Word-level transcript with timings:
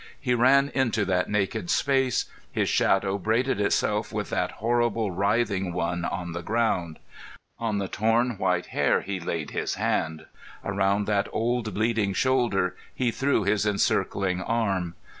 He 0.19 0.33
ran 0.33 0.69
into 0.73 1.05
that 1.05 1.29
naked 1.29 1.69
space. 1.69 2.25
His 2.51 2.67
shadow 2.69 3.19
braided 3.19 3.61
itself 3.61 4.11
with 4.11 4.31
that 4.31 4.53
horrible 4.53 5.11
writhing 5.11 5.73
one 5.73 6.05
on 6.05 6.31
the 6.31 6.41
ground. 6.41 6.97
On 7.59 7.77
the 7.77 7.87
torn 7.87 8.39
white 8.39 8.65
hair 8.73 9.01
he 9.01 9.19
laid 9.19 9.51
his 9.51 9.75
hand. 9.75 10.25
Around 10.65 11.05
that 11.05 11.27
old 11.31 11.75
bleeding 11.75 12.13
shoulder 12.13 12.75
he 12.95 13.11
threw 13.11 13.43
his 13.43 13.63
encircling 13.67 14.41
arm. 14.41 14.95